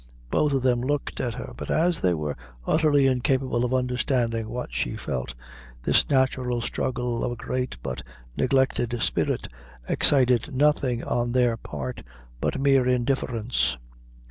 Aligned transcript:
Both 0.31 0.51
of 0.53 0.63
them 0.63 0.81
looked 0.81 1.21
at 1.21 1.35
her; 1.35 1.53
but 1.55 1.69
as 1.69 2.01
they 2.01 2.15
were 2.15 2.35
utterly 2.65 3.05
incapable 3.05 3.63
of 3.63 3.71
understanding 3.71 4.49
what 4.49 4.73
she 4.73 4.95
felt, 4.97 5.35
this 5.83 6.09
natural 6.09 6.59
struggle 6.59 7.23
of 7.23 7.33
a 7.33 7.35
great 7.35 7.77
but 7.83 8.01
neglected 8.35 8.99
spirit 8.99 9.47
excited 9.87 10.55
nothing 10.55 11.03
on 11.03 11.33
their 11.33 11.55
part 11.55 12.01
but 12.39 12.59
mere 12.59 12.87
indifference. 12.87 13.77